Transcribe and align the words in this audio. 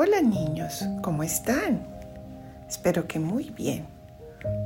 Hola 0.00 0.20
niños, 0.20 0.84
¿cómo 1.02 1.24
están? 1.24 1.84
Espero 2.68 3.08
que 3.08 3.18
muy 3.18 3.50
bien. 3.50 3.88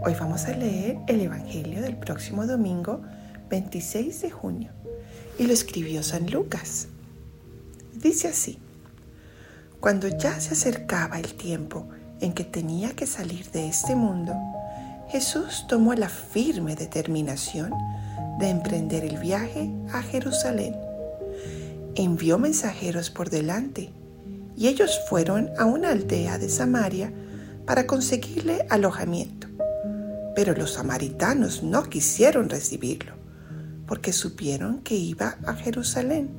Hoy 0.04 0.14
vamos 0.20 0.44
a 0.44 0.54
leer 0.54 0.98
el 1.06 1.22
Evangelio 1.22 1.80
del 1.80 1.96
próximo 1.96 2.46
domingo 2.46 3.00
26 3.48 4.20
de 4.20 4.30
junio 4.30 4.72
y 5.38 5.46
lo 5.46 5.54
escribió 5.54 6.02
San 6.02 6.30
Lucas. 6.30 6.88
Dice 7.94 8.28
así, 8.28 8.58
cuando 9.80 10.06
ya 10.06 10.38
se 10.38 10.52
acercaba 10.52 11.18
el 11.18 11.32
tiempo 11.32 11.88
en 12.20 12.34
que 12.34 12.44
tenía 12.44 12.90
que 12.90 13.06
salir 13.06 13.50
de 13.52 13.68
este 13.68 13.94
mundo, 13.96 14.34
Jesús 15.08 15.64
tomó 15.66 15.94
la 15.94 16.10
firme 16.10 16.76
determinación 16.76 17.72
de 18.38 18.50
emprender 18.50 19.02
el 19.02 19.16
viaje 19.16 19.70
a 19.94 20.02
Jerusalén. 20.02 20.76
Envió 21.94 22.38
mensajeros 22.38 23.08
por 23.08 23.30
delante 23.30 23.94
y 24.56 24.68
ellos 24.68 25.00
fueron 25.08 25.50
a 25.58 25.64
una 25.64 25.90
aldea 25.90 26.38
de 26.38 26.48
Samaria 26.48 27.12
para 27.66 27.86
conseguirle 27.86 28.66
alojamiento. 28.68 29.48
Pero 30.34 30.54
los 30.54 30.72
samaritanos 30.74 31.62
no 31.62 31.84
quisieron 31.84 32.48
recibirlo 32.48 33.14
porque 33.86 34.12
supieron 34.12 34.80
que 34.80 34.94
iba 34.94 35.36
a 35.44 35.54
Jerusalén. 35.54 36.30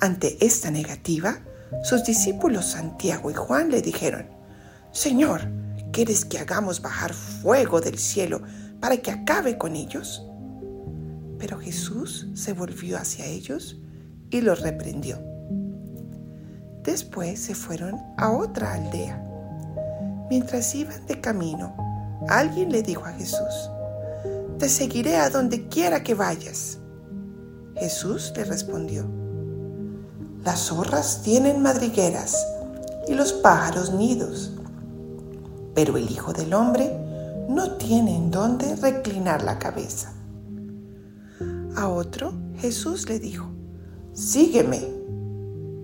Ante 0.00 0.44
esta 0.44 0.70
negativa, 0.70 1.40
sus 1.82 2.04
discípulos 2.04 2.66
Santiago 2.66 3.30
y 3.30 3.34
Juan 3.34 3.70
le 3.70 3.82
dijeron, 3.82 4.26
Señor, 4.92 5.42
¿quieres 5.92 6.24
que 6.24 6.38
hagamos 6.38 6.80
bajar 6.80 7.12
fuego 7.12 7.80
del 7.80 7.98
cielo 7.98 8.42
para 8.80 8.96
que 8.98 9.10
acabe 9.10 9.58
con 9.58 9.76
ellos? 9.76 10.24
Pero 11.38 11.58
Jesús 11.58 12.28
se 12.34 12.52
volvió 12.52 12.96
hacia 12.96 13.26
ellos 13.26 13.78
y 14.30 14.40
los 14.40 14.60
reprendió. 14.60 15.33
Después 16.84 17.40
se 17.40 17.54
fueron 17.54 17.98
a 18.18 18.30
otra 18.30 18.74
aldea. 18.74 19.18
Mientras 20.28 20.74
iban 20.74 21.06
de 21.06 21.18
camino, 21.18 21.74
alguien 22.28 22.70
le 22.70 22.82
dijo 22.82 23.06
a 23.06 23.12
Jesús, 23.12 23.70
Te 24.58 24.68
seguiré 24.68 25.16
a 25.16 25.30
donde 25.30 25.66
quiera 25.68 26.02
que 26.02 26.14
vayas. 26.14 26.78
Jesús 27.76 28.34
le 28.36 28.44
respondió, 28.44 29.06
Las 30.44 30.66
zorras 30.66 31.22
tienen 31.22 31.62
madrigueras 31.62 32.46
y 33.08 33.14
los 33.14 33.32
pájaros 33.32 33.94
nidos, 33.94 34.52
pero 35.74 35.96
el 35.96 36.10
Hijo 36.10 36.34
del 36.34 36.52
Hombre 36.52 36.92
no 37.48 37.72
tiene 37.72 38.14
en 38.14 38.30
dónde 38.30 38.76
reclinar 38.76 39.42
la 39.42 39.58
cabeza. 39.58 40.12
A 41.76 41.88
otro 41.88 42.34
Jesús 42.58 43.08
le 43.08 43.18
dijo, 43.18 43.46
Sígueme. 44.12 44.93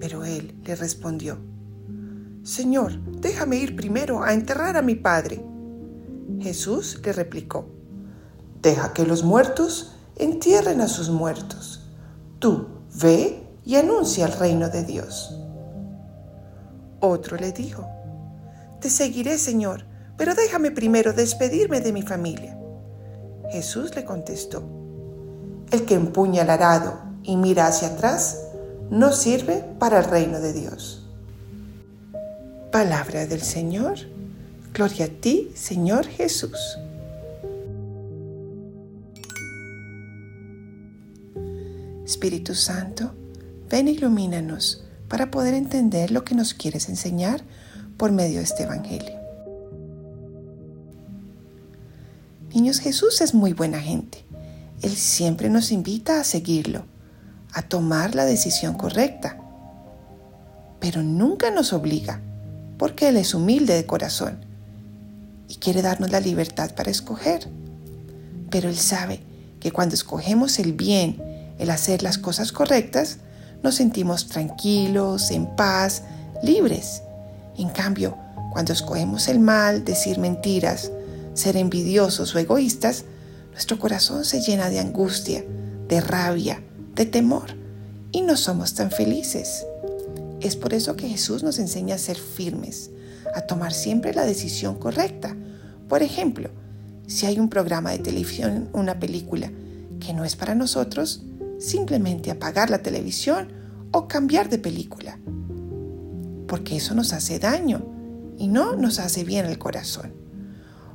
Pero 0.00 0.24
él 0.24 0.58
le 0.64 0.74
respondió, 0.74 1.38
Señor, 2.42 2.98
déjame 3.20 3.56
ir 3.56 3.76
primero 3.76 4.22
a 4.22 4.32
enterrar 4.32 4.78
a 4.78 4.82
mi 4.82 4.94
padre. 4.94 5.44
Jesús 6.40 7.00
le 7.04 7.12
replicó, 7.12 7.68
Deja 8.62 8.92
que 8.92 9.06
los 9.06 9.22
muertos 9.22 9.96
entierren 10.16 10.80
a 10.80 10.88
sus 10.88 11.10
muertos. 11.10 11.90
Tú 12.38 12.66
ve 13.00 13.46
y 13.64 13.76
anuncia 13.76 14.26
el 14.26 14.32
reino 14.32 14.68
de 14.70 14.84
Dios. 14.84 15.38
Otro 17.00 17.36
le 17.36 17.52
dijo, 17.52 17.86
Te 18.80 18.88
seguiré, 18.88 19.38
Señor, 19.38 19.84
pero 20.16 20.34
déjame 20.34 20.70
primero 20.70 21.12
despedirme 21.12 21.80
de 21.80 21.92
mi 21.92 22.02
familia. 22.02 22.58
Jesús 23.50 23.94
le 23.94 24.04
contestó, 24.04 24.62
El 25.70 25.84
que 25.84 25.94
empuña 25.94 26.42
el 26.42 26.50
arado 26.50 26.98
y 27.22 27.36
mira 27.36 27.66
hacia 27.66 27.88
atrás 27.88 28.49
no 28.90 29.12
sirve 29.12 29.64
para 29.78 30.00
el 30.00 30.04
reino 30.04 30.40
de 30.40 30.52
Dios. 30.52 31.02
Palabra 32.72 33.26
del 33.26 33.40
Señor. 33.40 33.98
Gloria 34.74 35.06
a 35.06 35.08
ti, 35.08 35.50
Señor 35.54 36.06
Jesús. 36.06 36.58
Espíritu 42.04 42.54
Santo, 42.54 43.12
ven 43.68 43.88
e 43.88 43.92
ilumínanos 43.92 44.84
para 45.08 45.30
poder 45.30 45.54
entender 45.54 46.10
lo 46.10 46.24
que 46.24 46.34
nos 46.34 46.54
quieres 46.54 46.88
enseñar 46.88 47.42
por 47.96 48.10
medio 48.10 48.38
de 48.38 48.44
este 48.44 48.64
Evangelio. 48.64 49.18
Niños, 52.52 52.80
Jesús 52.80 53.20
es 53.20 53.34
muy 53.34 53.52
buena 53.52 53.80
gente. 53.80 54.24
Él 54.82 54.96
siempre 54.96 55.48
nos 55.48 55.70
invita 55.70 56.20
a 56.20 56.24
seguirlo 56.24 56.84
a 57.52 57.62
tomar 57.62 58.14
la 58.14 58.24
decisión 58.24 58.74
correcta. 58.74 59.38
Pero 60.78 61.02
nunca 61.02 61.50
nos 61.50 61.72
obliga, 61.72 62.20
porque 62.78 63.08
Él 63.08 63.16
es 63.16 63.34
humilde 63.34 63.74
de 63.74 63.86
corazón 63.86 64.44
y 65.48 65.56
quiere 65.56 65.82
darnos 65.82 66.10
la 66.10 66.20
libertad 66.20 66.74
para 66.74 66.90
escoger. 66.90 67.48
Pero 68.50 68.68
Él 68.68 68.76
sabe 68.76 69.20
que 69.58 69.72
cuando 69.72 69.94
escogemos 69.94 70.58
el 70.58 70.72
bien, 70.72 71.20
el 71.58 71.70
hacer 71.70 72.02
las 72.02 72.18
cosas 72.18 72.52
correctas, 72.52 73.18
nos 73.62 73.74
sentimos 73.74 74.28
tranquilos, 74.28 75.30
en 75.30 75.54
paz, 75.56 76.02
libres. 76.42 77.02
En 77.58 77.68
cambio, 77.68 78.16
cuando 78.52 78.72
escogemos 78.72 79.28
el 79.28 79.38
mal, 79.38 79.84
decir 79.84 80.18
mentiras, 80.18 80.90
ser 81.34 81.56
envidiosos 81.56 82.34
o 82.34 82.38
egoístas, 82.38 83.04
nuestro 83.52 83.78
corazón 83.78 84.24
se 84.24 84.40
llena 84.40 84.70
de 84.70 84.78
angustia, 84.80 85.44
de 85.88 86.00
rabia, 86.00 86.62
de 87.00 87.06
temor 87.06 87.56
y 88.12 88.20
no 88.20 88.36
somos 88.36 88.74
tan 88.74 88.90
felices. 88.90 89.64
Es 90.42 90.54
por 90.54 90.74
eso 90.74 90.96
que 90.96 91.08
Jesús 91.08 91.42
nos 91.42 91.58
enseña 91.58 91.94
a 91.94 91.98
ser 91.98 92.18
firmes, 92.18 92.90
a 93.34 93.40
tomar 93.40 93.72
siempre 93.72 94.12
la 94.12 94.26
decisión 94.26 94.74
correcta. 94.74 95.34
Por 95.88 96.02
ejemplo, 96.02 96.50
si 97.06 97.24
hay 97.24 97.38
un 97.38 97.48
programa 97.48 97.92
de 97.92 98.00
televisión, 98.00 98.68
una 98.74 99.00
película 99.00 99.50
que 99.98 100.12
no 100.12 100.26
es 100.26 100.36
para 100.36 100.54
nosotros, 100.54 101.22
simplemente 101.58 102.30
apagar 102.30 102.68
la 102.68 102.82
televisión 102.82 103.48
o 103.92 104.06
cambiar 104.06 104.50
de 104.50 104.58
película. 104.58 105.18
Porque 106.46 106.76
eso 106.76 106.94
nos 106.94 107.14
hace 107.14 107.38
daño 107.38 107.82
y 108.36 108.48
no 108.48 108.76
nos 108.76 108.98
hace 108.98 109.24
bien 109.24 109.46
al 109.46 109.56
corazón. 109.56 110.12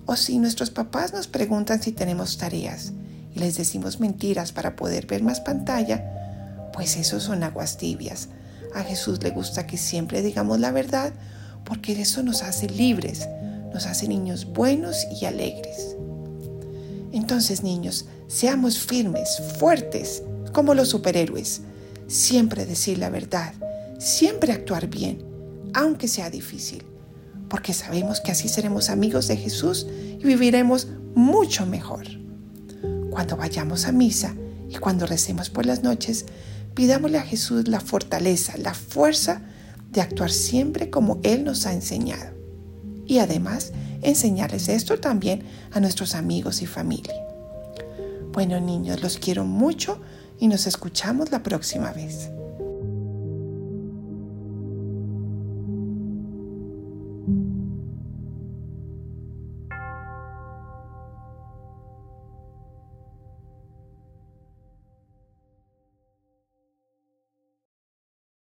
O 0.06 0.16
si 0.16 0.38
nuestros 0.38 0.70
papás 0.70 1.14
nos 1.14 1.28
preguntan 1.28 1.82
si 1.82 1.92
tenemos 1.92 2.38
tareas 2.38 2.94
y 3.36 3.40
les 3.40 3.58
decimos 3.58 4.00
mentiras 4.00 4.52
para 4.52 4.76
poder 4.76 5.06
ver 5.06 5.22
más 5.22 5.42
pantalla, 5.42 6.70
pues 6.74 6.96
eso 6.96 7.20
son 7.20 7.44
aguas 7.44 7.78
tibias. 7.78 8.30
A 8.74 8.84
Jesús 8.84 9.22
le 9.22 9.30
gusta 9.30 9.68
que 9.68 9.78
siempre 9.78 10.22
digamos 10.22 10.60
la 10.60 10.72
verdad 10.72 11.14
porque 11.66 12.00
eso 12.00 12.24
nos 12.24 12.44
hace 12.44 12.70
libres, 12.70 13.28
nos 13.74 13.86
hace 13.86 14.08
niños 14.08 14.46
buenos 14.46 15.06
y 15.20 15.26
alegres. 15.26 15.96
Entonces, 17.12 17.64
niños, 17.64 18.06
seamos 18.28 18.78
firmes, 18.78 19.42
fuertes, 19.58 20.22
como 20.54 20.74
los 20.74 20.90
superhéroes. 20.90 21.62
Siempre 22.08 22.66
decir 22.66 22.98
la 22.98 23.10
verdad, 23.10 23.54
siempre 24.00 24.52
actuar 24.54 24.88
bien, 24.88 25.24
aunque 25.74 26.08
sea 26.08 26.30
difícil, 26.30 26.84
porque 27.50 27.74
sabemos 27.74 28.22
que 28.22 28.32
así 28.32 28.48
seremos 28.48 28.90
amigos 28.90 29.28
de 29.28 29.38
Jesús 29.38 29.88
y 29.90 30.24
viviremos 30.24 30.88
mucho 31.16 31.66
mejor. 31.66 32.06
Cuando 33.16 33.38
vayamos 33.38 33.86
a 33.86 33.94
misa 33.94 34.36
y 34.70 34.76
cuando 34.76 35.06
recemos 35.06 35.50
por 35.50 35.66
las 35.66 35.84
noches, 35.84 36.26
pidámosle 36.74 37.18
a 37.18 37.22
Jesús 37.22 37.70
la 37.70 37.80
fortaleza, 37.80 38.58
la 38.58 38.74
fuerza 38.74 39.42
de 39.90 40.02
actuar 40.02 40.30
siempre 40.30 40.90
como 40.90 41.22
Él 41.24 41.46
nos 41.46 41.66
ha 41.66 41.72
enseñado. 41.72 42.36
Y 43.06 43.20
además, 43.20 43.72
enseñarles 44.02 44.68
esto 44.68 45.00
también 45.00 45.44
a 45.72 45.80
nuestros 45.80 46.14
amigos 46.14 46.62
y 46.62 46.66
familia. 46.66 47.16
Bueno 48.34 48.60
niños, 48.60 49.02
los 49.02 49.18
quiero 49.18 49.46
mucho 49.46 50.02
y 50.38 50.50
nos 50.50 50.68
escuchamos 50.68 51.32
la 51.32 51.42
próxima 51.42 51.94
vez. 51.94 52.32